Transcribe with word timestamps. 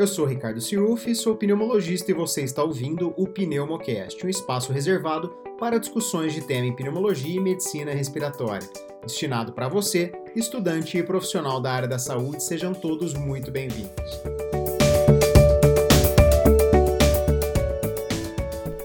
Eu 0.00 0.06
sou 0.06 0.24
Ricardo 0.24 0.62
Cirufi, 0.62 1.14
sou 1.14 1.36
pneumologista 1.36 2.10
e 2.10 2.14
você 2.14 2.40
está 2.40 2.64
ouvindo 2.64 3.12
o 3.18 3.26
Pneumocast, 3.26 4.24
um 4.24 4.30
espaço 4.30 4.72
reservado 4.72 5.28
para 5.58 5.76
discussões 5.78 6.32
de 6.32 6.40
tema 6.40 6.64
em 6.64 6.74
pneumologia 6.74 7.36
e 7.36 7.38
medicina 7.38 7.92
respiratória. 7.92 8.66
Destinado 9.02 9.52
para 9.52 9.68
você, 9.68 10.10
estudante 10.34 10.96
e 10.96 11.02
profissional 11.02 11.60
da 11.60 11.70
área 11.70 11.86
da 11.86 11.98
saúde, 11.98 12.42
sejam 12.42 12.72
todos 12.72 13.12
muito 13.12 13.50
bem-vindos. 13.50 13.92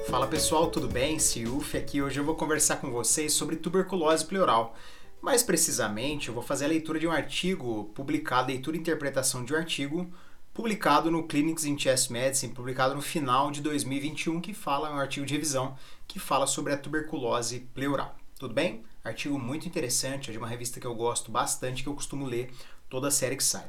Fala 0.09 0.27
pessoal, 0.27 0.68
tudo 0.70 0.89
bem? 0.89 1.18
Cirufi 1.18 1.77
aqui. 1.77 2.02
Hoje 2.02 2.20
eu 2.20 2.25
vou 2.25 2.36
conversar 2.36 2.82
com 2.82 2.91
vocês 2.91 3.32
sobre 3.32 3.55
tuberculose 3.55 4.25
pleural. 4.25 4.75
Mais 5.21 5.41
precisamente, 5.41 6.27
eu 6.27 6.34
vou 6.34 6.43
fazer 6.43 6.66
a 6.66 6.68
leitura 6.68 7.00
de 7.00 7.07
um 7.07 7.11
artigo 7.11 7.86
publicado, 7.95 8.50
leitura 8.50 8.75
e 8.75 8.82
interpretação 8.82 9.46
de 9.46 9.54
um 9.54 9.57
artigo 9.57 10.11
publicado 10.55 11.11
no 11.11 11.23
Clinics 11.27 11.65
in 11.65 11.77
Chest 11.77 12.09
Medicine, 12.09 12.54
publicado 12.54 12.96
no 12.96 13.01
final 13.01 13.51
de 13.51 13.59
2021, 13.59 14.39
que 14.39 14.54
fala, 14.54 14.87
é 14.87 14.91
um 14.93 14.97
artigo 14.97 15.25
de 15.25 15.33
revisão, 15.33 15.75
que 16.07 16.18
fala 16.18 16.47
sobre 16.47 16.71
a 16.71 16.77
tuberculose 16.77 17.68
pleural. 17.73 18.15
Tudo 18.39 18.54
bem? 18.54 18.82
Artigo 19.04 19.37
muito 19.37 19.68
interessante, 19.68 20.29
é 20.29 20.32
de 20.32 20.37
uma 20.39 20.47
revista 20.47 20.79
que 20.79 20.87
eu 20.87 20.96
gosto 20.96 21.29
bastante, 21.29 21.83
que 21.83 21.89
eu 21.89 21.93
costumo 21.93 22.25
ler 22.25 22.54
toda 22.89 23.10
a 23.10 23.11
série 23.11 23.36
que 23.36 23.43
sai. 23.43 23.65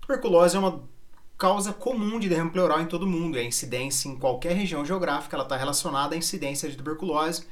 Tuberculose 0.00 0.56
é 0.56 0.58
uma 0.58 0.82
causa 1.36 1.70
comum 1.70 2.18
de 2.18 2.30
derrame 2.30 2.50
pleural 2.50 2.80
em 2.80 2.86
todo 2.86 3.06
mundo, 3.06 3.36
é 3.36 3.42
a 3.42 3.44
incidência 3.44 4.08
em 4.08 4.16
qualquer 4.16 4.56
região 4.56 4.86
geográfica, 4.86 5.36
ela 5.36 5.44
está 5.44 5.58
relacionada 5.58 6.14
à 6.14 6.18
incidência 6.18 6.66
de 6.66 6.78
tuberculose 6.78 7.46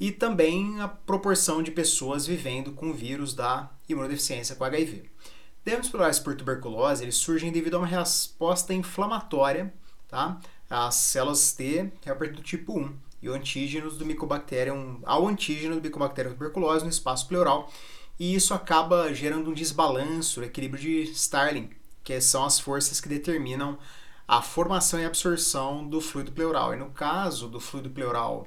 e 0.00 0.10
também 0.10 0.80
a 0.80 0.88
proporção 0.88 1.62
de 1.62 1.70
pessoas 1.70 2.26
vivendo 2.26 2.72
com 2.72 2.90
o 2.90 2.92
vírus 2.92 3.34
da 3.34 3.70
imunodeficiência 3.88 4.56
com 4.56 4.64
HIV. 4.64 5.08
Derrames 5.64 5.88
pleurais 5.88 6.18
por 6.18 6.34
tuberculose 6.34 7.04
eles 7.04 7.16
surgem 7.16 7.52
devido 7.52 7.74
a 7.74 7.78
uma 7.78 7.86
resposta 7.86 8.72
inflamatória 8.72 9.72
tá? 10.08 10.40
às 10.68 10.94
células 10.94 11.52
T 11.52 11.92
helper 12.04 12.32
do 12.32 12.42
tipo 12.42 12.78
1 12.78 12.96
e 13.22 13.28
o 13.28 13.34
antígenos 13.34 13.98
do 13.98 14.06
Mycobacterium, 14.06 15.00
ao 15.04 15.28
antígeno 15.28 15.76
do 15.76 15.82
Mycobacterium 15.82 16.32
tuberculose 16.32 16.84
no 16.84 16.90
espaço 16.90 17.28
pleural 17.28 17.70
e 18.20 18.34
isso 18.34 18.52
acaba 18.52 19.14
gerando 19.14 19.50
um 19.50 19.54
desbalanço, 19.54 20.42
equilíbrio 20.42 20.82
de 20.82 21.10
Starling, 21.12 21.70
que 22.04 22.20
são 22.20 22.44
as 22.44 22.60
forças 22.60 23.00
que 23.00 23.08
determinam 23.08 23.78
a 24.28 24.42
formação 24.42 25.00
e 25.00 25.06
absorção 25.06 25.88
do 25.88 26.02
fluido 26.02 26.30
pleural. 26.30 26.74
E 26.74 26.76
no 26.76 26.90
caso 26.90 27.48
do 27.48 27.58
fluido 27.58 27.88
pleural 27.88 28.46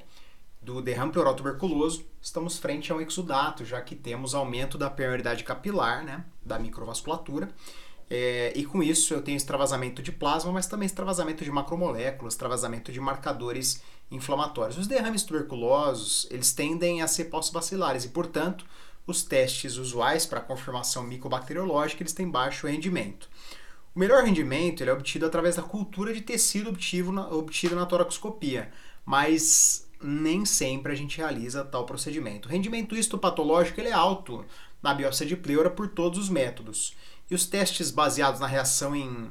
do 0.64 0.80
derrame 0.80 1.12
pleural 1.12 1.34
tuberculoso, 1.34 2.04
estamos 2.20 2.58
frente 2.58 2.90
a 2.90 2.96
um 2.96 3.00
exudato, 3.00 3.64
já 3.64 3.80
que 3.80 3.94
temos 3.94 4.34
aumento 4.34 4.78
da 4.78 4.88
permeabilidade 4.88 5.44
capilar, 5.44 6.02
né, 6.02 6.24
da 6.42 6.58
microvasculatura, 6.58 7.50
é, 8.08 8.52
e 8.54 8.64
com 8.64 8.82
isso 8.82 9.14
eu 9.14 9.22
tenho 9.22 9.36
extravasamento 9.36 10.02
de 10.02 10.12
plasma, 10.12 10.52
mas 10.52 10.66
também 10.66 10.86
extravasamento 10.86 11.44
de 11.44 11.50
macromoléculas, 11.50 12.34
extravasamento 12.34 12.92
de 12.92 13.00
marcadores 13.00 13.82
inflamatórios. 14.10 14.78
Os 14.78 14.86
derrames 14.86 15.22
tuberculosos, 15.22 16.26
eles 16.30 16.52
tendem 16.52 17.02
a 17.02 17.08
ser 17.08 17.24
pós-vacilares 17.24 18.04
e, 18.04 18.08
portanto, 18.08 18.64
os 19.06 19.22
testes 19.22 19.76
usuais 19.76 20.24
para 20.26 20.40
confirmação 20.40 21.02
micobacteriológica, 21.02 22.02
eles 22.02 22.12
têm 22.12 22.28
baixo 22.28 22.66
rendimento. 22.66 23.28
O 23.94 23.98
melhor 23.98 24.24
rendimento 24.24 24.82
ele 24.82 24.90
é 24.90 24.92
obtido 24.92 25.24
através 25.24 25.56
da 25.56 25.62
cultura 25.62 26.12
de 26.12 26.20
tecido 26.20 26.70
obtido 26.70 27.12
na, 27.12 27.28
obtido 27.28 27.76
na 27.76 27.86
toracoscopia, 27.86 28.72
mas 29.04 29.83
nem 30.04 30.44
sempre 30.44 30.92
a 30.92 30.94
gente 30.94 31.16
realiza 31.16 31.64
tal 31.64 31.86
procedimento. 31.86 32.46
O 32.46 32.52
rendimento 32.52 32.94
histopatológico 32.94 33.80
ele 33.80 33.88
é 33.88 33.92
alto 33.92 34.44
na 34.82 34.92
biópsia 34.92 35.24
de 35.24 35.34
pleura 35.34 35.70
por 35.70 35.88
todos 35.88 36.18
os 36.18 36.28
métodos. 36.28 36.94
E 37.30 37.34
os 37.34 37.46
testes 37.46 37.90
baseados 37.90 38.38
na 38.38 38.46
reação 38.46 38.94
em 38.94 39.30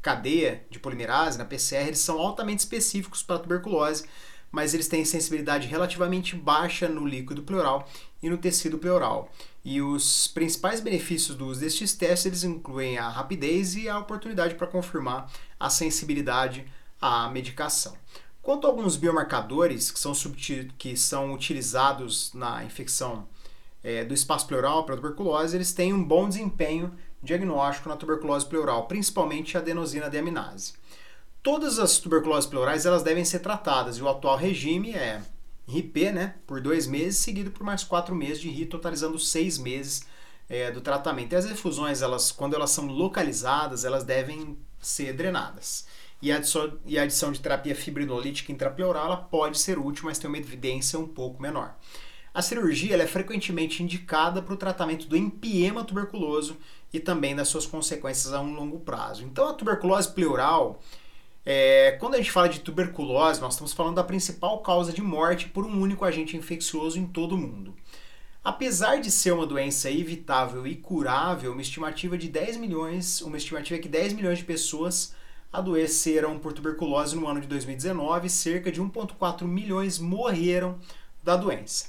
cadeia 0.00 0.64
de 0.70 0.78
polimerase, 0.78 1.36
na 1.36 1.44
PCR, 1.44 1.88
eles 1.88 1.98
são 1.98 2.18
altamente 2.18 2.60
específicos 2.60 3.22
para 3.22 3.36
a 3.36 3.38
tuberculose, 3.40 4.06
mas 4.50 4.72
eles 4.72 4.88
têm 4.88 5.04
sensibilidade 5.04 5.68
relativamente 5.68 6.34
baixa 6.34 6.88
no 6.88 7.06
líquido 7.06 7.42
pleural 7.42 7.86
e 8.22 8.30
no 8.30 8.38
tecido 8.38 8.78
pleural. 8.78 9.30
E 9.62 9.82
os 9.82 10.28
principais 10.28 10.80
benefícios 10.80 11.36
do 11.36 11.46
uso 11.46 11.60
destes 11.60 11.92
testes 11.92 12.24
eles 12.24 12.44
incluem 12.44 12.96
a 12.96 13.06
rapidez 13.10 13.76
e 13.76 13.86
a 13.86 13.98
oportunidade 13.98 14.54
para 14.54 14.66
confirmar 14.66 15.30
a 15.60 15.68
sensibilidade 15.68 16.66
à 16.98 17.28
medicação. 17.28 17.94
Quanto 18.48 18.66
a 18.66 18.70
alguns 18.70 18.96
biomarcadores 18.96 19.90
que 19.90 20.00
são, 20.00 20.14
que 20.78 20.96
são 20.96 21.34
utilizados 21.34 22.32
na 22.32 22.64
infecção 22.64 23.28
é, 23.84 24.06
do 24.06 24.14
espaço 24.14 24.46
pleural 24.46 24.84
para 24.84 24.94
a 24.94 24.96
tuberculose, 24.96 25.54
eles 25.54 25.74
têm 25.74 25.92
um 25.92 26.02
bom 26.02 26.26
desempenho 26.26 26.96
diagnóstico 27.22 27.90
na 27.90 27.96
tuberculose 27.96 28.46
pleural, 28.46 28.86
principalmente 28.86 29.54
a 29.54 29.60
adenosina 29.60 30.08
deaminase. 30.08 30.72
Todas 31.42 31.78
as 31.78 31.98
tuberculoses 31.98 32.48
pleurais 32.48 32.86
elas 32.86 33.02
devem 33.02 33.22
ser 33.22 33.40
tratadas 33.40 33.98
e 33.98 34.02
o 34.02 34.08
atual 34.08 34.38
regime 34.38 34.94
é 34.94 35.20
RIP, 35.66 36.10
né, 36.10 36.36
por 36.46 36.62
dois 36.62 36.86
meses, 36.86 37.18
seguido 37.18 37.50
por 37.50 37.64
mais 37.64 37.84
quatro 37.84 38.14
meses 38.14 38.40
de 38.40 38.48
RI, 38.48 38.64
totalizando 38.64 39.18
seis 39.18 39.58
meses 39.58 40.06
é, 40.48 40.70
do 40.70 40.80
tratamento. 40.80 41.34
E 41.34 41.36
as 41.36 41.44
efusões, 41.44 42.00
elas, 42.00 42.32
quando 42.32 42.54
elas 42.54 42.70
são 42.70 42.86
localizadas, 42.86 43.84
elas 43.84 44.04
devem 44.04 44.56
ser 44.80 45.12
drenadas. 45.12 45.84
E 46.20 46.32
a 46.32 46.36
adição, 46.36 46.78
e 46.84 46.98
a 46.98 47.02
adição 47.02 47.30
de 47.30 47.40
terapia 47.40 47.74
fibrinolítica 47.74 48.50
intrapleural 48.50 49.06
ela 49.06 49.16
pode 49.16 49.58
ser 49.58 49.78
útil, 49.78 50.06
mas 50.06 50.18
tem 50.18 50.28
uma 50.28 50.38
evidência 50.38 50.98
um 50.98 51.06
pouco 51.06 51.40
menor. 51.40 51.76
A 52.34 52.42
cirurgia 52.42 52.96
é 52.96 53.06
frequentemente 53.06 53.82
indicada 53.82 54.42
para 54.42 54.54
o 54.54 54.56
tratamento 54.56 55.06
do 55.06 55.16
empiema 55.16 55.84
tuberculoso 55.84 56.56
e 56.92 57.00
também 57.00 57.34
das 57.34 57.48
suas 57.48 57.66
consequências 57.66 58.32
a 58.32 58.40
um 58.40 58.54
longo 58.54 58.80
prazo. 58.80 59.24
Então, 59.24 59.48
a 59.48 59.54
tuberculose 59.54 60.12
pleural, 60.12 60.80
é, 61.44 61.96
quando 61.98 62.14
a 62.14 62.18
gente 62.18 62.30
fala 62.30 62.48
de 62.48 62.60
tuberculose, 62.60 63.40
nós 63.40 63.54
estamos 63.54 63.72
falando 63.72 63.96
da 63.96 64.04
principal 64.04 64.58
causa 64.58 64.92
de 64.92 65.02
morte 65.02 65.48
por 65.48 65.64
um 65.64 65.80
único 65.80 66.04
agente 66.04 66.36
infeccioso 66.36 66.98
em 66.98 67.06
todo 67.06 67.34
o 67.34 67.38
mundo. 67.38 67.74
Apesar 68.44 69.00
de 69.00 69.10
ser 69.10 69.32
uma 69.32 69.46
doença 69.46 69.90
evitável 69.90 70.66
e 70.66 70.76
curável, 70.76 71.52
uma 71.52 71.60
estimativa 71.62 72.16
de 72.16 72.28
10 72.28 72.56
milhões, 72.56 73.20
uma 73.20 73.36
estimativa 73.36 73.78
é 73.78 73.82
que 73.82 73.88
10 73.88 74.12
milhões 74.12 74.38
de 74.38 74.44
pessoas 74.44 75.14
adoeceram 75.52 76.38
por 76.38 76.52
tuberculose 76.52 77.16
no 77.16 77.26
ano 77.26 77.40
de 77.40 77.46
2019, 77.46 78.28
cerca 78.28 78.70
de 78.70 78.82
1,4 78.82 79.44
milhões 79.44 79.98
morreram 79.98 80.78
da 81.22 81.36
doença. 81.36 81.86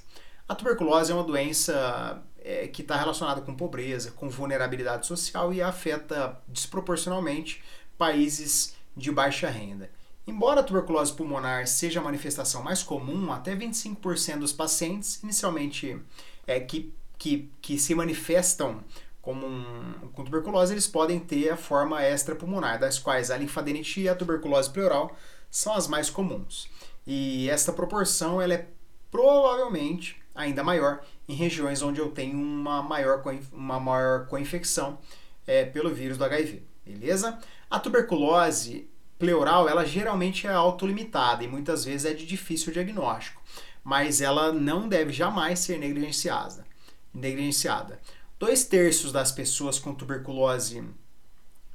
A 0.47 0.55
tuberculose 0.55 1.11
é 1.11 1.15
uma 1.15 1.23
doença 1.23 2.23
é, 2.41 2.67
que 2.67 2.81
está 2.81 2.95
relacionada 2.95 3.41
com 3.41 3.53
pobreza, 3.53 4.11
com 4.11 4.29
vulnerabilidade 4.29 5.05
social 5.05 5.53
e 5.53 5.61
afeta 5.61 6.39
desproporcionalmente 6.47 7.61
países 7.97 8.75
de 8.95 9.11
baixa 9.11 9.49
renda. 9.49 9.89
Embora 10.25 10.61
a 10.61 10.63
tuberculose 10.63 11.13
pulmonar 11.13 11.67
seja 11.67 11.99
a 11.99 12.03
manifestação 12.03 12.63
mais 12.63 12.83
comum, 12.83 13.31
até 13.31 13.55
25% 13.55 14.39
dos 14.39 14.53
pacientes, 14.53 15.21
inicialmente 15.23 15.99
é, 16.45 16.59
que, 16.59 16.93
que, 17.17 17.51
que 17.61 17.77
se 17.77 17.95
manifestam 17.95 18.83
como 19.29 19.45
um, 19.45 20.09
com 20.11 20.23
tuberculose, 20.23 20.73
eles 20.73 20.87
podem 20.87 21.19
ter 21.19 21.51
a 21.51 21.55
forma 21.55 22.03
extrapulmonar, 22.03 22.79
das 22.79 22.97
quais 22.97 23.29
a 23.29 23.37
linfadenite 23.37 24.01
e 24.01 24.09
a 24.09 24.15
tuberculose 24.15 24.71
pleural 24.71 25.15
são 25.51 25.75
as 25.75 25.87
mais 25.87 26.09
comuns. 26.09 26.67
E 27.05 27.47
esta 27.47 27.71
proporção 27.71 28.41
ela 28.41 28.55
é 28.55 28.67
provavelmente 29.11 30.19
ainda 30.33 30.63
maior 30.63 31.01
em 31.27 31.35
regiões 31.35 31.83
onde 31.83 31.99
eu 31.99 32.09
tenho 32.09 32.39
uma 32.39 32.81
maior, 32.81 33.21
uma 33.53 33.79
maior 33.79 34.25
coinfecção 34.25 34.97
é, 35.45 35.63
pelo 35.63 35.93
vírus 35.93 36.17
do 36.17 36.25
HIV, 36.25 36.63
beleza? 36.83 37.37
A 37.69 37.79
tuberculose 37.79 38.89
pleural, 39.19 39.69
ela 39.69 39.85
geralmente 39.85 40.47
é 40.47 40.51
autolimitada 40.51 41.43
e 41.43 41.47
muitas 41.47 41.85
vezes 41.85 42.05
é 42.09 42.15
de 42.15 42.25
difícil 42.25 42.73
diagnóstico, 42.73 43.39
mas 43.83 44.21
ela 44.21 44.51
não 44.51 44.89
deve 44.89 45.13
jamais 45.13 45.59
ser 45.59 45.77
negligenciada. 45.77 46.65
negligenciada. 47.13 47.99
Dois 48.39 48.63
terços 48.63 49.11
das 49.11 49.33
pessoas 49.33 49.77
com 49.77 49.93
tuberculose 49.93 50.81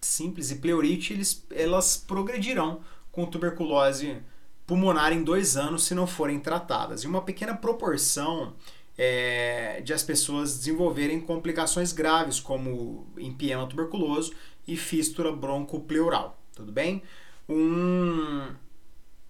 simples 0.00 0.50
e 0.50 0.56
pleurite, 0.56 1.12
eles, 1.12 1.46
elas 1.50 1.96
progredirão 1.96 2.80
com 3.12 3.26
tuberculose 3.26 4.22
pulmonar 4.66 5.12
em 5.12 5.22
dois 5.22 5.58
anos 5.58 5.84
se 5.84 5.94
não 5.94 6.06
forem 6.06 6.40
tratadas. 6.40 7.02
E 7.02 7.06
uma 7.06 7.20
pequena 7.20 7.54
proporção 7.54 8.54
é, 8.96 9.82
de 9.82 9.92
as 9.92 10.02
pessoas 10.02 10.56
desenvolverem 10.56 11.20
complicações 11.20 11.92
graves, 11.92 12.40
como 12.40 13.06
empiema 13.18 13.66
tuberculoso 13.66 14.32
e 14.66 14.74
fístula 14.74 15.36
broncopleural. 15.36 16.38
Tudo 16.54 16.72
bem? 16.72 17.02
Um, 17.46 18.54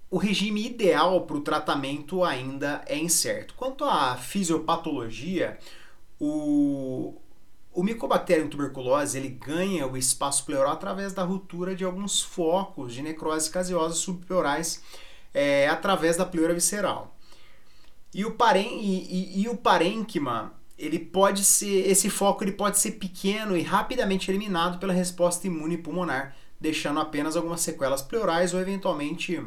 o 0.08 0.18
regime 0.18 0.66
ideal 0.66 1.22
para 1.22 1.36
o 1.36 1.40
tratamento 1.40 2.22
ainda 2.22 2.84
é 2.86 2.96
incerto. 2.96 3.54
Quanto 3.54 3.84
à 3.84 4.16
fisiopatologia, 4.16 5.58
o, 6.20 7.20
o 7.74 7.82
Mycobacterium 7.82 8.48
tuberculose 8.48 9.18
ele 9.18 9.28
ganha 9.28 9.86
o 9.86 9.96
espaço 9.96 10.44
pleural 10.44 10.72
através 10.72 11.12
da 11.12 11.24
ruptura 11.24 11.74
de 11.74 11.84
alguns 11.84 12.22
focos 12.22 12.94
de 12.94 13.02
necrose 13.02 13.50
caseosa 13.50 13.94
subpleurais 13.94 14.80
é, 15.32 15.68
através 15.68 16.16
da 16.16 16.24
pleura 16.24 16.54
visceral. 16.54 17.16
E 18.14 18.24
o, 18.24 18.36
e, 18.54 18.60
e, 18.60 19.42
e 19.42 19.48
o 19.48 19.56
parênquima, 19.56 20.54
ele 20.78 21.00
pode 21.00 21.44
ser, 21.44 21.90
esse 21.90 22.08
foco 22.08 22.44
ele 22.44 22.52
pode 22.52 22.78
ser 22.78 22.92
pequeno 22.92 23.56
e 23.56 23.62
rapidamente 23.62 24.30
eliminado 24.30 24.78
pela 24.78 24.92
resposta 24.92 25.46
imune 25.48 25.76
pulmonar 25.76 26.36
deixando 26.60 27.00
apenas 27.00 27.36
algumas 27.36 27.60
sequelas 27.60 28.00
pleurais 28.00 28.54
ou 28.54 28.60
eventualmente 28.60 29.44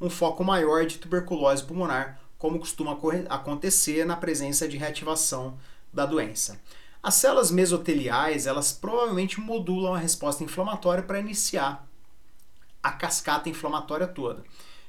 um 0.00 0.08
foco 0.08 0.44
maior 0.44 0.86
de 0.86 0.98
tuberculose 0.98 1.64
pulmonar, 1.64 2.20
como 2.38 2.60
costuma 2.60 2.96
acontecer 3.28 4.06
na 4.06 4.16
presença 4.16 4.68
de 4.68 4.76
reativação 4.76 5.58
da 5.92 6.06
doença. 6.06 6.60
As 7.02 7.14
células 7.14 7.50
mesoteliais, 7.50 8.46
elas 8.46 8.72
provavelmente 8.72 9.40
modulam 9.40 9.94
a 9.94 9.98
resposta 9.98 10.44
inflamatória 10.44 11.02
para 11.02 11.18
iniciar 11.18 11.88
a 12.82 12.92
cascata 12.92 13.48
inflamatória 13.48 14.06
toda, 14.06 14.44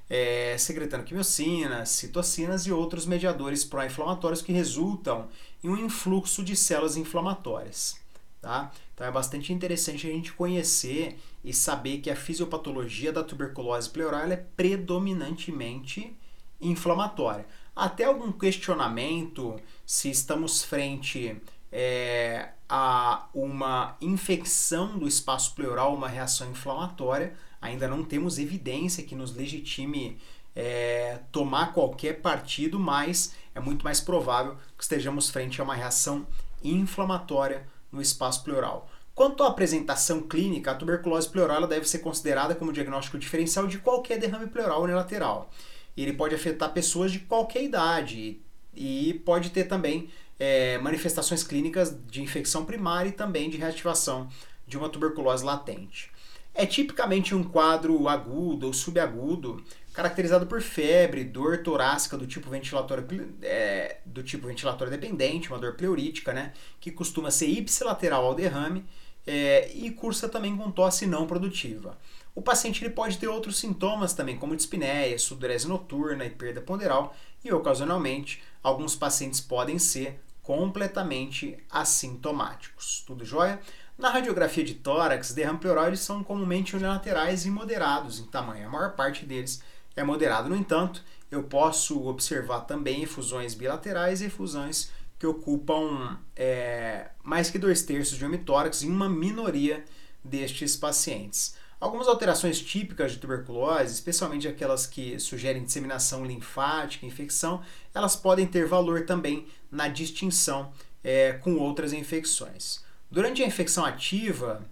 é, 0.10 0.58
secretando 0.58 1.06
quimiocinas, 1.06 1.90
citocinas 1.90 2.66
e 2.66 2.72
outros 2.72 3.06
mediadores 3.06 3.63
pró-inflamatórios 3.63 4.42
que 4.42 4.52
resultam 4.52 5.30
em 5.63 5.69
um 5.69 5.78
influxo 5.78 6.44
de 6.44 6.56
células 6.56 6.98
inflamatórias. 6.98 8.00
Tá? 8.42 8.72
Então 8.94 9.08
é 9.08 9.12
bastante 9.12 9.54
interessante 9.54 10.08
a 10.08 10.10
gente 10.10 10.34
conhecer 10.34 11.18
e 11.44 11.54
saber 11.54 12.00
que 12.00 12.10
a 12.10 12.16
fisiopatologia 12.16 13.13
da 13.13 13.24
tuberculose 13.24 13.90
pleural 13.90 14.24
é 14.24 14.36
predominantemente 14.36 16.13
inflamatória. 16.60 17.46
Até 17.75 18.04
algum 18.04 18.31
questionamento 18.31 19.60
se 19.86 20.10
estamos 20.10 20.63
frente 20.63 21.40
é, 21.72 22.50
a 22.68 23.28
uma 23.34 23.96
infecção 24.02 24.98
do 24.98 25.08
espaço 25.08 25.56
pleural, 25.56 25.96
uma 25.96 26.08
reação 26.08 26.50
inflamatória, 26.50 27.34
ainda 27.62 27.88
não 27.88 28.04
temos 28.04 28.40
evidência 28.40 29.04
que 29.04 29.16
nos 29.16 29.36
legitime 29.36 30.18
é, 30.56 31.20
tomar 31.32 31.74
qualquer 31.74 32.22
partido, 32.22 32.80
mas 32.80 33.34
é 33.56 33.60
muito 33.60 33.84
mais 33.84 34.02
provável 34.02 34.58
que 34.78 34.84
estejamos 34.84 35.30
frente 35.30 35.62
a 35.62 35.64
uma 35.64 35.76
reação 35.76 36.28
inflamatória 36.64 37.66
no 37.92 38.02
espaço 38.02 38.44
pleural. 38.44 38.90
Quanto 39.14 39.44
à 39.44 39.48
apresentação 39.48 40.22
clínica, 40.22 40.72
a 40.72 40.76
tuberculose 40.76 41.30
pleural 41.30 41.68
deve 41.68 41.88
ser 41.88 42.00
considerada 42.00 42.56
como 42.56 42.74
diagnóstico 42.74 43.20
diferencial 43.20 43.68
de 43.68 43.78
qualquer 43.78 44.18
derrame 44.18 44.48
pleural 44.48 44.82
unilateral. 44.84 45.52
Ele 45.96 46.14
pode 46.14 46.34
afetar 46.34 46.72
pessoas 46.72 47.12
de 47.12 47.20
qualquer 47.20 47.64
idade 47.64 48.42
e 48.74 49.22
pode 49.26 49.50
ter 49.50 49.66
também 49.66 50.10
é, 50.42 50.80
manifestações 50.80 51.44
clínicas 51.44 51.96
de 52.08 52.20
infecção 52.20 52.66
primária 52.66 53.10
e 53.10 53.12
também 53.12 53.48
de 53.48 53.58
reativação 53.58 54.28
de 54.66 54.76
uma 54.76 54.90
tuberculose 54.90 55.46
latente. 55.46 56.12
É 56.52 56.66
tipicamente 56.66 57.36
um 57.36 57.44
quadro 57.44 58.08
agudo 58.08 58.66
ou 58.66 58.74
subagudo, 58.74 59.64
caracterizado 59.94 60.48
por 60.48 60.60
febre, 60.60 61.24
dor 61.24 61.60
torácica 61.60 62.18
do 62.18 62.26
tipo 62.26 62.50
ventilatório, 62.50 63.06
é, 63.44 63.98
do 64.04 64.24
tipo 64.24 64.48
ventilatório 64.48 64.90
dependente, 64.90 65.48
uma 65.48 65.60
dor 65.60 65.76
pleurítica, 65.76 66.34
né, 66.34 66.54
que 66.80 66.90
costuma 66.90 67.30
ser 67.30 67.46
ipsilateral 67.46 68.26
ao 68.26 68.34
derrame 68.34 68.84
é, 69.28 69.72
e 69.76 69.92
cursa 69.92 70.28
também 70.28 70.58
com 70.58 70.72
tosse 70.72 71.06
não 71.06 71.28
produtiva. 71.28 72.00
O 72.34 72.42
paciente 72.42 72.84
ele 72.84 72.92
pode 72.92 73.20
ter 73.20 73.28
outros 73.28 73.60
sintomas 73.60 74.16
também, 74.16 74.38
como 74.38 74.56
dispneia, 74.56 75.20
sudorese 75.20 75.68
noturna 75.68 76.26
e 76.26 76.32
perda 76.32 76.62
ponderal, 76.62 77.16
e 77.46 77.54
ocasionalmente 77.54 78.42
alguns 78.64 78.96
pacientes 78.96 79.40
podem 79.40 79.78
ser 79.78 80.20
completamente 80.51 81.57
assintomáticos. 81.69 83.06
Tudo 83.07 83.24
jóia? 83.24 83.62
Na 83.98 84.09
radiografia 84.09 84.65
de 84.65 84.74
tórax, 84.74 85.31
derrame 85.31 85.59
pleural 85.59 85.88
eles 85.88 86.01
são 86.01 86.21
comumente 86.25 86.75
unilaterais 86.75 87.45
e 87.45 87.50
moderados 87.50 88.19
em 88.19 88.25
tamanho. 88.25 88.68
A 88.68 88.69
maior 88.69 88.92
parte 88.94 89.25
deles 89.25 89.63
é 89.95 90.03
moderado. 90.03 90.50
No 90.50 90.56
entanto, 90.57 91.06
eu 91.31 91.44
posso 91.44 92.06
observar 92.06 92.65
também 92.65 93.01
efusões 93.01 93.53
bilaterais 93.53 94.19
e 94.19 94.25
efusões 94.25 94.92
que 95.18 95.25
ocupam 95.25 96.19
é, 96.36 97.12
mais 97.24 97.50
que 97.50 97.57
dois 97.57 97.83
terços 97.83 98.18
de 98.18 98.25
hemitórax 98.25 98.83
em 98.83 98.89
uma 98.89 99.07
minoria 99.07 99.86
destes 100.21 100.75
pacientes. 100.75 101.56
Algumas 101.81 102.07
alterações 102.07 102.62
típicas 102.62 103.12
de 103.12 103.18
tuberculose, 103.18 103.92
especialmente 103.92 104.48
aquelas 104.48 104.86
que 104.86 105.19
sugerem 105.19 105.66
disseminação 105.66 106.24
linfática, 106.24 107.07
infecção, 107.07 107.63
elas 107.92 108.16
podem 108.16 108.45
ter 108.45 108.68
valor 108.68 109.04
também 109.07 109.48
na 109.72 109.88
distinção 109.88 110.72
é, 111.04 111.33
com 111.33 111.56
outras 111.56 111.92
infecções. 111.92 112.83
Durante 113.10 113.42
a 113.42 113.48
infecção 113.48 113.83
ativa, 113.83 114.63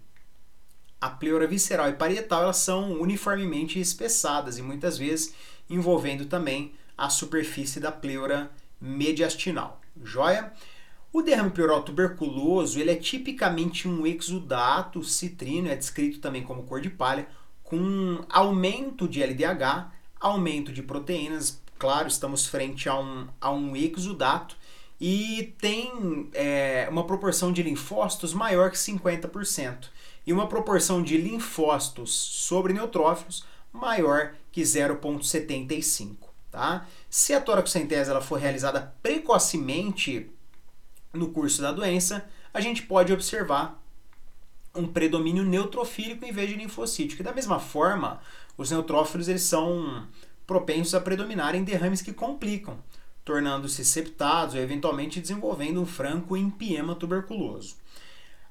a 1.02 1.10
pleura 1.10 1.48
visceral 1.48 1.90
e 1.90 1.94
parietal 1.94 2.44
elas 2.44 2.58
são 2.58 2.92
uniformemente 3.02 3.80
espessadas 3.80 4.60
e 4.60 4.62
muitas 4.62 4.96
vezes 4.96 5.34
envolvendo 5.68 6.26
também 6.26 6.76
a 6.96 7.10
superfície 7.10 7.80
da 7.80 7.92
pleura 7.92 8.52
mediastinal. 8.80 9.82
Joia? 10.04 10.54
O 11.12 11.24
derrame 11.24 11.50
pleural 11.50 11.82
tuberculoso 11.82 12.80
ele 12.80 12.92
é 12.92 12.96
tipicamente 12.96 13.88
um 13.88 14.06
exudato 14.06 15.04
citrino, 15.04 15.68
é 15.68 15.76
descrito 15.76 16.20
também 16.20 16.44
como 16.44 16.64
cor 16.64 16.80
de 16.80 16.90
palha, 16.90 17.28
com 17.64 18.24
aumento 18.30 19.08
de 19.08 19.24
LDH, 19.24 19.92
aumento 20.20 20.72
de 20.72 20.84
proteínas. 20.84 21.60
Claro, 21.80 22.08
estamos 22.08 22.46
frente 22.46 22.88
a 22.88 23.00
um, 23.00 23.28
a 23.42 23.50
um 23.50 23.76
exudato 23.76 24.56
e 25.02 25.56
tem 25.60 26.30
é, 26.34 26.88
uma 26.92 27.06
proporção 27.06 27.52
de 27.52 27.64
linfócitos 27.64 28.34
maior 28.34 28.70
que 28.70 28.78
50% 28.78 29.88
e 30.28 30.34
uma 30.34 30.48
proporção 30.48 31.02
de 31.02 31.18
linfócitos 31.18 32.12
sobre 32.12 32.74
neutrófilos 32.74 33.46
maior 33.72 34.36
que 34.52 34.62
0,75. 34.62 36.18
Tá? 36.52 36.86
Se 37.10 37.34
a 37.34 37.42
toracocentese 37.42 38.12
ela 38.12 38.22
for 38.22 38.40
realizada 38.40 38.94
precocemente 39.02 40.30
no 41.14 41.30
curso 41.30 41.62
da 41.62 41.72
doença, 41.72 42.28
a 42.54 42.62
gente 42.62 42.84
pode 42.84 43.12
observar 43.14 43.82
um 44.76 44.88
predomínio 44.88 45.44
neutrofílico 45.44 46.26
em 46.26 46.32
vez 46.32 46.50
de 46.50 46.56
linfocítico. 46.56 47.22
E 47.22 47.26
da 47.26 47.34
mesma 47.34 47.60
forma, 47.60 48.22
os 48.58 48.72
neutrófilos 48.72 49.28
eles 49.28 49.44
são 49.44 50.08
propensos 50.46 50.94
a 50.94 51.02
predominar 51.02 51.56
em 51.56 51.64
derrames 51.64 52.02
que 52.02 52.14
complicam 52.14 52.78
tornando-se 53.30 53.86
septados 53.86 54.56
ou 54.56 54.60
eventualmente 54.60 55.22
desenvolvendo 55.22 55.80
um 55.80 55.86
franco 55.86 56.36
empiema 56.36 56.96
tuberculoso. 56.96 57.76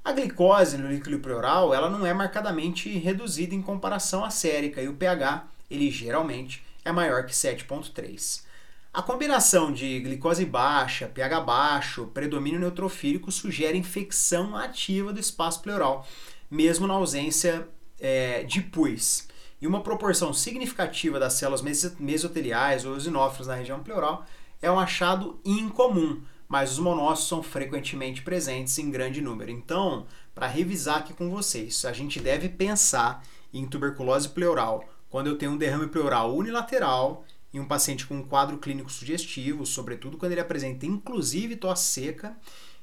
A 0.05 0.13
glicose 0.13 0.79
no 0.79 0.89
líquido 0.89 1.19
pleural 1.19 1.75
ela 1.75 1.91
não 1.91 2.07
é 2.07 2.15
marcadamente 2.15 2.89
reduzida 2.97 3.57
em 3.57 3.61
comparação 3.61 4.25
à 4.25 4.31
sérica 4.31 4.81
e 4.81 4.87
o 4.87 4.95
pH 4.95 5.49
ele 5.69 5.91
geralmente 5.91 6.65
é 6.85 6.93
maior 6.93 7.27
que 7.27 7.33
7,3. 7.33 8.45
A 8.93 9.03
combinação 9.03 9.71
de 9.71 10.01
glicose 10.01 10.45
baixa, 10.47 11.07
pH 11.07 11.41
baixo, 11.41 12.07
predomínio 12.07 12.59
neutrofílico 12.59 13.31
sugere 13.31 13.77
infecção 13.77 14.57
ativa 14.57 15.13
do 15.13 15.21
espaço 15.21 15.61
pleural, 15.61 16.07
mesmo 16.51 16.87
na 16.87 16.95
ausência 16.95 17.69
é, 18.01 18.43
de 18.45 18.63
pus. 18.63 19.29
E 19.61 19.67
uma 19.67 19.83
proporção 19.83 20.33
significativa 20.33 21.21
das 21.21 21.35
células 21.35 21.63
mesoteliais 21.99 22.85
ou 22.85 22.95
eosinófilos 22.95 23.47
na 23.47 23.55
região 23.55 23.83
pleural 23.83 24.25
é 24.63 24.71
um 24.71 24.79
achado 24.79 25.39
incomum, 25.45 26.23
mas 26.49 26.73
os 26.73 26.79
monócitos 26.79 27.29
são 27.29 27.43
frequentemente 27.43 28.23
presentes 28.23 28.79
em 28.79 28.91
grande 28.91 29.21
número. 29.21 29.51
Então, 29.51 30.07
para 30.35 30.47
revisar 30.47 30.99
aqui 30.99 31.13
com 31.13 31.29
vocês, 31.29 31.85
a 31.85 31.93
gente 31.93 32.19
deve 32.21 32.49
pensar 32.49 33.23
em 33.53 33.67
tuberculose 33.67 34.31
pleural 34.31 34.89
quando 35.11 35.27
eu 35.27 35.37
tenho 35.37 35.53
um 35.53 35.59
derrame 35.59 35.89
pleural 35.89 36.35
unilateral 36.35 37.25
em 37.53 37.61
um 37.61 37.67
paciente 37.67 38.07
com 38.07 38.17
um 38.17 38.23
quadro 38.23 38.59
clínico 38.59 38.91
sugestivo, 38.91 39.65
sobretudo 39.65 40.17
quando 40.17 40.33
ele 40.33 40.41
apresenta 40.41 40.87
inclusive 40.87 41.57
tosse 41.57 41.93
seca. 41.93 42.37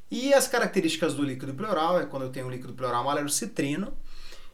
E 0.10 0.34
as 0.34 0.48
características 0.48 1.13
do 1.13 1.24
líquido 1.24 1.53
pleural 1.53 2.00
é 2.00 2.05
quando 2.05 2.24
eu 2.24 2.31
tenho 2.31 2.48
um 2.48 2.51
líquido 2.51 2.74
pleural 2.74 3.03
malerocitrino, 3.03 3.93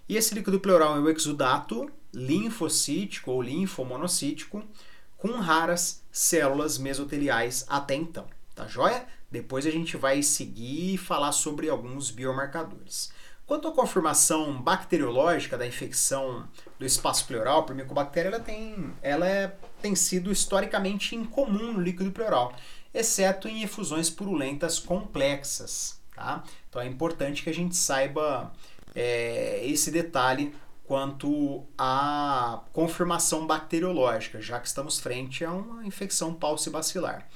e 0.07 0.17
esse 0.17 0.33
líquido 0.33 0.59
pleural 0.59 0.97
é 0.97 0.99
o 0.99 1.09
exudato 1.09 1.89
linfocítico 2.13 3.31
ou 3.31 3.41
linfomonocítico, 3.41 4.63
com 5.17 5.33
raras 5.39 6.03
células 6.11 6.77
mesoteliais 6.77 7.65
até 7.69 7.95
então, 7.95 8.25
tá 8.55 8.67
joia? 8.67 9.05
Depois 9.29 9.65
a 9.65 9.71
gente 9.71 9.95
vai 9.95 10.21
seguir 10.21 10.95
e 10.95 10.97
falar 10.97 11.31
sobre 11.31 11.69
alguns 11.69 12.11
biomarcadores. 12.11 13.13
Quanto 13.51 13.67
à 13.67 13.73
confirmação 13.73 14.61
bacteriológica 14.61 15.57
da 15.57 15.67
infecção 15.67 16.47
do 16.79 16.85
espaço 16.85 17.27
pleural 17.27 17.65
por 17.65 17.75
micobactéria, 17.75 18.29
ela 18.29 18.39
tem, 18.39 18.93
ela 19.01 19.27
é, 19.27 19.53
tem 19.81 19.93
sido 19.93 20.31
historicamente 20.31 21.17
incomum 21.17 21.73
no 21.73 21.81
líquido 21.81 22.09
pleural, 22.11 22.55
exceto 22.93 23.49
em 23.49 23.61
efusões 23.61 24.09
purulentas 24.09 24.79
complexas. 24.79 26.01
Tá? 26.15 26.45
Então 26.69 26.81
é 26.81 26.87
importante 26.87 27.43
que 27.43 27.49
a 27.49 27.53
gente 27.53 27.75
saiba 27.75 28.53
é, 28.95 29.59
esse 29.65 29.91
detalhe 29.91 30.55
quanto 30.85 31.65
à 31.77 32.63
confirmação 32.71 33.45
bacteriológica, 33.45 34.41
já 34.41 34.61
que 34.61 34.67
estamos 34.67 34.97
frente 34.97 35.43
a 35.43 35.51
uma 35.51 35.85
infecção 35.85 36.33
paucibacilar. 36.33 37.27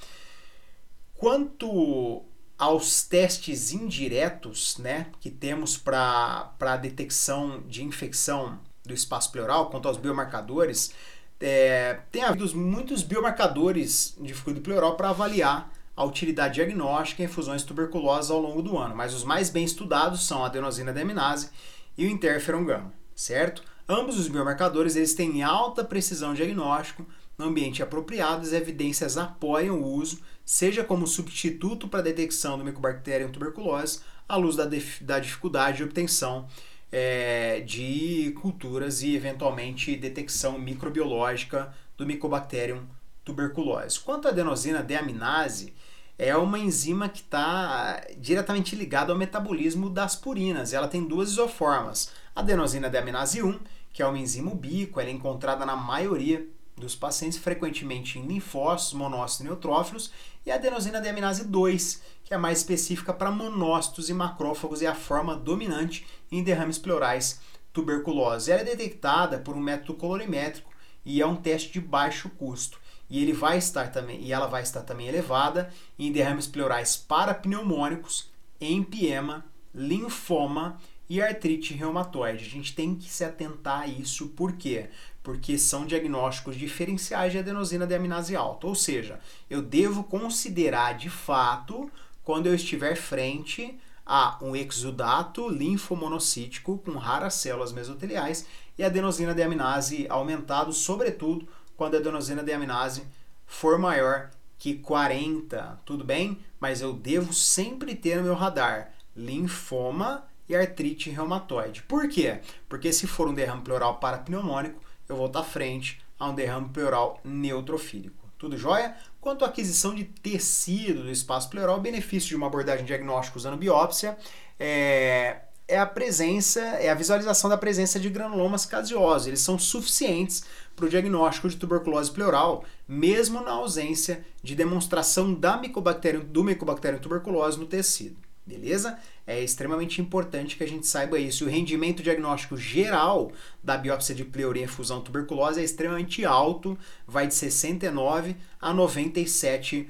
Quanto 1.17 2.23
aos 2.57 3.03
testes 3.03 3.71
indiretos 3.71 4.77
né, 4.77 5.07
que 5.19 5.29
temos 5.29 5.77
para 5.77 6.53
a 6.59 6.77
detecção 6.77 7.63
de 7.67 7.83
infecção 7.83 8.59
do 8.83 8.93
espaço 8.93 9.31
pleural, 9.31 9.69
quanto 9.69 9.87
aos 9.87 9.97
biomarcadores, 9.97 10.93
é, 11.39 11.99
tem 12.11 12.23
havido 12.23 12.55
muitos 12.55 13.03
biomarcadores 13.03 14.15
de 14.19 14.33
fluido 14.33 14.61
pleural 14.61 14.95
para 14.95 15.09
avaliar 15.09 15.71
a 15.95 16.03
utilidade 16.03 16.55
diagnóstica 16.55 17.21
em 17.21 17.25
infusões 17.25 17.63
tuberculosas 17.63 18.31
ao 18.31 18.39
longo 18.39 18.61
do 18.61 18.77
ano, 18.77 18.95
mas 18.95 19.13
os 19.13 19.23
mais 19.23 19.49
bem 19.49 19.63
estudados 19.63 20.25
são 20.25 20.43
a 20.43 20.47
adenosina 20.47 20.93
deaminase 20.93 21.49
e 21.97 22.05
o 22.05 22.09
interferon 22.09 22.65
gama 22.65 22.93
certo? 23.15 23.63
Ambos 23.87 24.19
os 24.19 24.27
biomarcadores 24.27 24.95
eles 24.95 25.13
têm 25.13 25.41
alta 25.41 25.83
precisão 25.83 26.33
diagnóstico 26.33 27.05
no 27.37 27.45
ambiente 27.45 27.83
apropriado, 27.83 28.41
as 28.41 28.53
evidências 28.53 29.17
apoiam 29.17 29.79
o 29.81 29.93
uso, 29.93 30.19
seja 30.43 30.83
como 30.83 31.07
substituto 31.07 31.87
para 31.87 31.99
a 31.99 32.03
detecção 32.03 32.57
do 32.57 32.63
Mycobacterium 32.63 33.31
tuberculose, 33.31 33.99
à 34.27 34.35
luz 34.35 34.55
da, 34.55 34.67
da 35.01 35.19
dificuldade 35.19 35.77
de 35.77 35.83
obtenção 35.83 36.47
é, 36.91 37.61
de 37.61 38.33
culturas 38.41 39.01
e, 39.01 39.15
eventualmente, 39.15 39.95
detecção 39.95 40.57
microbiológica 40.57 41.73
do 41.97 42.05
Mycobacterium 42.05 42.83
tuberculose. 43.23 43.99
Quanto 43.99 44.27
à 44.27 44.31
adenosina 44.31 44.81
deaminase, 44.81 45.73
é 46.17 46.35
uma 46.37 46.57
enzima 46.57 47.09
que 47.09 47.19
está 47.19 48.01
diretamente 48.17 48.75
ligada 48.75 49.11
ao 49.11 49.17
metabolismo 49.17 49.89
das 49.89 50.15
purinas. 50.15 50.71
Ela 50.71 50.87
tem 50.87 51.03
duas 51.03 51.29
isoformas. 51.31 52.11
A 52.33 52.39
adenosina 52.39 52.89
deaminase 52.89 53.43
1, 53.43 53.59
que 53.91 54.01
é 54.01 54.07
uma 54.07 54.17
enzima 54.17 54.51
ubíqua, 54.51 55.01
ela 55.01 55.11
é 55.11 55.13
encontrada 55.13 55.65
na 55.65 55.75
maioria 55.75 56.47
dos 56.77 56.95
pacientes, 56.95 57.37
frequentemente 57.37 58.19
em 58.19 58.25
linfócitos, 58.25 58.93
monócitos 58.93 59.45
e 59.45 59.47
neutrófilos, 59.47 60.11
e 60.45 60.51
a 60.51 60.55
adenosina 60.55 61.01
deaminase 61.01 61.45
2, 61.45 62.01
que 62.23 62.33
é 62.33 62.37
mais 62.37 62.59
específica 62.59 63.13
para 63.13 63.31
monócitos 63.31 64.09
e 64.09 64.13
macrófagos 64.13 64.81
e 64.81 64.85
é 64.85 64.89
a 64.89 64.95
forma 64.95 65.35
dominante 65.35 66.05
em 66.31 66.43
derrames 66.43 66.77
pleurais 66.77 67.39
tuberculose. 67.71 68.51
Ela 68.51 68.61
é 68.61 68.65
detectada 68.65 69.39
por 69.39 69.55
um 69.55 69.61
método 69.61 69.93
colorimétrico 69.93 70.71
e 71.03 71.21
é 71.21 71.25
um 71.25 71.35
teste 71.35 71.73
de 71.73 71.81
baixo 71.81 72.29
custo. 72.29 72.79
E 73.09 73.21
ele 73.21 73.33
vai 73.33 73.57
estar 73.57 73.91
também, 73.91 74.21
e 74.21 74.33
ela 74.33 74.47
vai 74.47 74.63
estar 74.63 74.81
também 74.81 75.07
elevada 75.07 75.71
em 75.97 76.11
derrames 76.11 76.47
pleurais 76.47 76.97
parapneumônicos, 76.97 78.31
empiema, 78.59 79.45
linfoma 79.73 80.79
e 81.09 81.21
artrite 81.21 81.73
reumatoide. 81.73 82.45
A 82.45 82.49
gente 82.49 82.75
tem 82.75 82.95
que 82.95 83.09
se 83.09 83.23
atentar 83.23 83.81
a 83.81 83.87
isso, 83.87 84.27
por 84.29 84.53
quê? 84.53 84.89
Porque 85.21 85.57
são 85.57 85.85
diagnósticos 85.85 86.55
diferenciais 86.55 87.31
de 87.31 87.39
adenosina 87.39 87.85
deaminase 87.85 88.35
alta, 88.35 88.67
ou 88.67 88.75
seja, 88.75 89.19
eu 89.49 89.61
devo 89.61 90.03
considerar 90.03 90.97
de 90.97 91.09
fato 91.09 91.91
quando 92.23 92.47
eu 92.47 92.55
estiver 92.55 92.95
frente 92.95 93.77
a 94.05 94.37
um 94.41 94.55
exudato 94.55 95.49
linfomonocítico 95.49 96.77
com 96.79 96.91
raras 96.91 97.35
células 97.35 97.71
mesoteliais 97.71 98.45
e 98.77 98.83
adenosina 98.83 99.33
deaminase 99.33 100.05
aumentado, 100.09 100.71
sobretudo 100.73 101.47
quando 101.75 101.95
a 101.95 101.97
adenosina 101.97 102.43
deaminase 102.43 103.03
for 103.45 103.79
maior 103.79 104.29
que 104.57 104.75
40, 104.75 105.81
tudo 105.85 106.03
bem? 106.03 106.39
Mas 106.59 106.81
eu 106.81 106.93
devo 106.93 107.33
sempre 107.33 107.95
ter 107.95 108.17
no 108.17 108.23
meu 108.23 108.35
radar 108.35 108.93
linfoma 109.15 110.23
e 110.47 110.55
artrite 110.55 111.09
reumatoide. 111.09 111.83
Por 111.83 112.07
quê? 112.07 112.39
Porque 112.69 112.93
se 112.93 113.07
for 113.07 113.27
um 113.27 113.33
derrame 113.33 113.61
pleural 113.61 113.97
parapneumônico, 113.99 114.81
eu 115.07 115.15
vou 115.15 115.27
estar 115.27 115.43
frente 115.43 115.99
a 116.19 116.29
um 116.29 116.35
derrame 116.35 116.69
pleural 116.69 117.19
neutrofílico. 117.23 118.25
Tudo 118.37 118.57
jóia? 118.57 118.95
Quanto 119.21 119.45
à 119.45 119.47
aquisição 119.47 119.95
de 119.95 120.03
tecido 120.03 121.03
do 121.03 121.11
espaço 121.11 121.49
pleural, 121.49 121.77
o 121.77 121.81
benefício 121.81 122.29
de 122.29 122.35
uma 122.35 122.47
abordagem 122.47 122.85
diagnóstica 122.85 123.37
usando 123.37 123.57
biópsia 123.57 124.17
é, 124.59 125.37
é 125.67 125.79
a 125.79 125.85
presença, 125.85 126.59
é 126.59 126.89
a 126.89 126.93
visualização 126.93 127.49
da 127.49 127.57
presença 127.57 127.99
de 127.99 128.09
granulomas 128.09 128.65
caseosos. 128.65 129.27
Eles 129.27 129.41
são 129.41 129.57
suficientes 129.57 130.43
para 130.75 130.85
o 130.85 130.89
diagnóstico 130.89 131.49
de 131.49 131.55
tuberculose 131.55 132.11
pleural, 132.11 132.65
mesmo 132.87 133.41
na 133.41 133.51
ausência 133.51 134.23
de 134.43 134.53
demonstração 134.53 135.33
da 135.33 135.57
micobactéria, 135.57 136.19
do 136.19 136.43
Mycobacterium 136.43 136.99
tuberculose 136.99 137.57
no 137.57 137.65
tecido. 137.65 138.24
Beleza? 138.45 138.99
É 139.25 139.41
extremamente 139.41 139.99
importante 139.99 140.55
que 140.55 140.63
a 140.63 140.67
gente 140.67 140.85
saiba 140.85 141.17
isso. 141.17 141.45
O 141.45 141.49
rendimento 141.49 142.03
diagnóstico 142.03 142.55
geral 142.55 143.31
da 143.63 143.75
biópsia 143.75 144.13
de 144.13 144.23
pleura 144.23 144.59
em 144.59 144.67
fusão 144.67 145.01
tuberculose 145.01 145.59
é 145.59 145.63
extremamente 145.63 146.23
alto, 146.23 146.77
vai 147.07 147.25
de 147.25 147.33
69 147.33 148.35
a 148.61 148.71
97% 148.71 149.87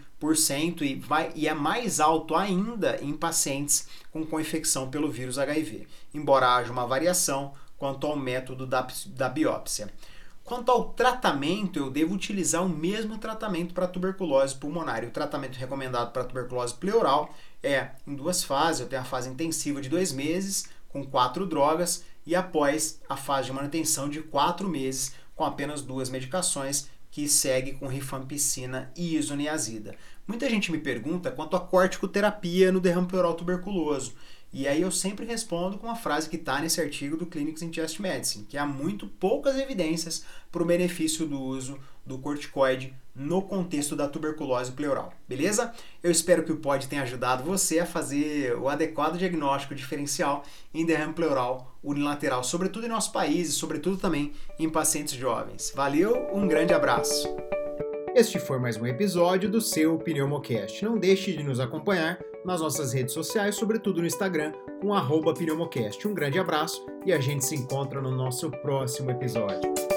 e, 0.81 0.95
vai, 0.95 1.33
e 1.35 1.49
é 1.49 1.53
mais 1.53 1.99
alto 1.99 2.33
ainda 2.33 2.97
em 3.01 3.11
pacientes 3.11 3.89
com 4.09 4.25
co-infecção 4.25 4.89
pelo 4.89 5.11
vírus 5.11 5.37
HIV, 5.37 5.85
embora 6.13 6.55
haja 6.55 6.71
uma 6.71 6.87
variação 6.87 7.53
quanto 7.77 8.07
ao 8.07 8.15
método 8.15 8.65
da, 8.65 8.87
da 9.07 9.27
biópsia. 9.27 9.91
Quanto 10.45 10.71
ao 10.71 10.93
tratamento, 10.93 11.79
eu 11.79 11.89
devo 11.89 12.13
utilizar 12.13 12.63
o 12.63 12.69
mesmo 12.69 13.17
tratamento 13.17 13.73
para 13.73 13.87
tuberculose 13.87 14.53
pulmonar. 14.53 15.03
O 15.03 15.09
tratamento 15.09 15.55
recomendado 15.55 16.13
para 16.13 16.23
tuberculose 16.23 16.75
pleural 16.75 17.33
é 17.63 17.89
em 18.05 18.13
duas 18.13 18.43
fases. 18.43 18.81
Eu 18.81 18.87
tenho 18.87 19.01
a 19.01 19.05
fase 19.05 19.27
intensiva 19.27 19.81
de 19.81 19.89
dois 19.89 20.13
meses, 20.13 20.69
com 20.87 21.03
quatro 21.03 21.47
drogas, 21.47 22.05
e 22.27 22.35
após 22.35 23.01
a 23.09 23.17
fase 23.17 23.47
de 23.47 23.53
manutenção 23.53 24.07
de 24.07 24.21
quatro 24.21 24.69
meses, 24.69 25.15
com 25.35 25.43
apenas 25.43 25.81
duas 25.81 26.11
medicações, 26.11 26.89
que 27.09 27.27
segue 27.27 27.73
com 27.73 27.87
rifampicina 27.87 28.91
e 28.95 29.15
isoniazida. 29.15 29.95
Muita 30.27 30.47
gente 30.47 30.71
me 30.71 30.77
pergunta 30.77 31.31
quanto 31.31 31.55
à 31.55 31.59
corticoterapia 31.59 32.71
no 32.71 32.79
derrame 32.79 33.07
pleural 33.07 33.33
tuberculoso. 33.33 34.13
E 34.55 34.69
aí 34.69 34.81
eu 34.81 34.89
sempre 34.89 35.25
respondo 35.25 35.77
com 35.77 35.85
uma 35.85 35.97
frase 35.97 36.29
que 36.29 36.37
está 36.37 36.61
nesse 36.61 36.79
artigo 36.79 37.17
do 37.17 37.25
Clinics 37.25 37.61
in 37.61 37.73
Chest 37.73 37.99
Medicine, 37.99 38.45
que 38.45 38.57
há 38.57 38.65
muito 38.65 39.05
poucas 39.05 39.59
evidências 39.59 40.23
para 40.49 40.63
o 40.63 40.65
benefício 40.65 41.25
do 41.25 41.41
uso 41.41 41.77
do 42.05 42.17
corticoide 42.19 42.95
no 43.13 43.41
contexto 43.41 43.97
da 43.97 44.07
tuberculose 44.07 44.71
pleural, 44.71 45.13
beleza? 45.27 45.73
Eu 46.01 46.09
espero 46.09 46.43
que 46.43 46.53
o 46.53 46.57
POD 46.57 46.87
tenha 46.87 47.01
ajudado 47.01 47.43
você 47.43 47.79
a 47.79 47.85
fazer 47.85 48.57
o 48.57 48.69
adequado 48.69 49.17
diagnóstico 49.17 49.75
diferencial 49.75 50.45
em 50.73 50.85
derrame 50.85 51.13
pleural 51.13 51.77
unilateral, 51.83 52.41
sobretudo 52.41 52.85
em 52.85 52.89
nosso 52.89 53.11
país 53.11 53.49
e 53.49 53.51
sobretudo 53.51 53.97
também 53.97 54.31
em 54.57 54.69
pacientes 54.69 55.15
jovens. 55.15 55.73
Valeu, 55.75 56.29
um 56.33 56.47
grande 56.47 56.73
abraço! 56.73 57.27
Este 58.15 58.39
foi 58.39 58.57
mais 58.57 58.77
um 58.77 58.87
episódio 58.87 59.51
do 59.51 59.59
seu 59.59 59.97
Pneumocast. 59.97 60.85
Não 60.85 60.97
deixe 60.97 61.33
de 61.33 61.43
nos 61.43 61.59
acompanhar 61.59 62.17
nas 62.45 62.61
nossas 62.61 62.93
redes 62.93 63.13
sociais, 63.13 63.55
sobretudo 63.55 63.99
no 63.99 64.07
Instagram, 64.07 64.53
com 64.79 64.93
Pneumocast. 65.33 66.07
Um 66.07 66.13
grande 66.13 66.39
abraço 66.39 66.85
e 67.05 67.11
a 67.11 67.19
gente 67.19 67.43
se 67.43 67.55
encontra 67.55 68.01
no 68.01 68.11
nosso 68.11 68.49
próximo 68.49 69.11
episódio. 69.11 69.94